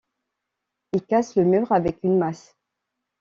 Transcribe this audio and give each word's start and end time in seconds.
il 0.93 1.03
casse 1.05 1.35
le 1.35 1.43
mur 1.45 1.71
avec 1.71 1.99
une 2.01 2.17
masse 2.17 2.55